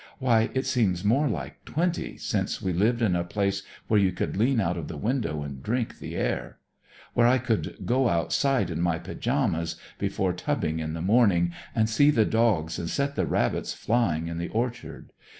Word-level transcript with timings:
Why, 0.17 0.49
it 0.55 0.65
seems 0.65 1.03
more 1.03 1.27
like 1.27 1.63
twenty, 1.63 2.17
since 2.17 2.59
we 2.59 2.73
lived 2.73 3.03
in 3.03 3.15
a 3.15 3.23
place 3.23 3.61
where 3.87 3.99
you 3.99 4.11
could 4.11 4.35
lean 4.35 4.59
out 4.59 4.75
of 4.75 4.87
the 4.87 4.97
window 4.97 5.43
and 5.43 5.61
drink 5.61 5.99
the 5.99 6.15
air; 6.15 6.57
where 7.13 7.27
I 7.27 7.37
could 7.37 7.85
go 7.85 8.09
outside 8.09 8.71
in 8.71 8.81
my 8.81 8.97
pyjamas 8.97 9.75
before 9.99 10.33
tubbing 10.33 10.79
in 10.79 10.93
the 10.93 11.03
morning, 11.03 11.53
and 11.75 11.87
see 11.87 12.09
the 12.09 12.25
dogs, 12.25 12.79
and 12.79 12.89
set 12.89 13.13
the 13.15 13.27
rabbits 13.27 13.75
flying 13.75 14.25
in 14.27 14.39
the 14.39 14.49
orchard. 14.49 15.13